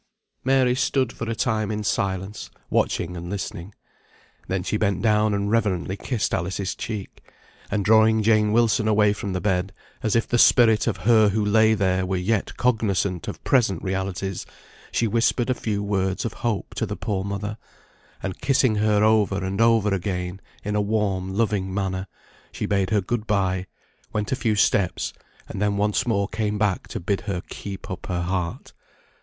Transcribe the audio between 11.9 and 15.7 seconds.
were yet cognisant of present realities, she whispered a